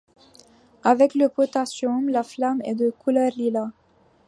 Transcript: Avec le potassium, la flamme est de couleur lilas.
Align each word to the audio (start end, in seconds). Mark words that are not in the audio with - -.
Avec 0.83 1.13
le 1.13 1.29
potassium, 1.29 2.09
la 2.09 2.23
flamme 2.23 2.59
est 2.63 2.73
de 2.73 2.89
couleur 2.89 3.29
lilas. 3.37 3.69